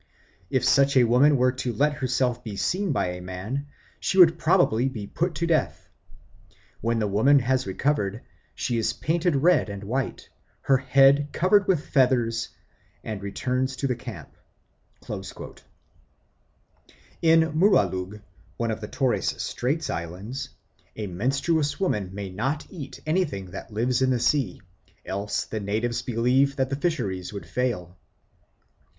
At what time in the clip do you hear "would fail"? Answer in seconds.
27.31-27.95